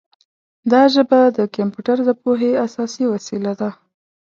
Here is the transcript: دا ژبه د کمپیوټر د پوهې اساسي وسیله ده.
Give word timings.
دا 0.71 0.81
ژبه 0.93 1.19
د 1.37 1.39
کمپیوټر 1.55 1.97
د 2.05 2.09
پوهې 2.21 2.51
اساسي 2.65 3.05
وسیله 3.13 3.51
ده. 3.59 3.69